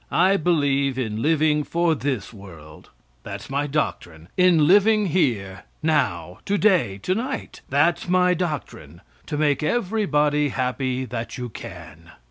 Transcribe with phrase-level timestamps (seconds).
[0.09, 2.89] I believe in living for this world
[3.21, 9.37] that's my doctrine in living here, now, to day, to night that's my doctrine, to
[9.37, 12.13] make everybody happy that you can.